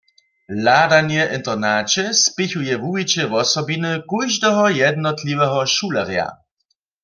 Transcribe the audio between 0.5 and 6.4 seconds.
Hladanje w internaće spěchuje wuwiće wosobiny kóždeho jednotliweho šulerja.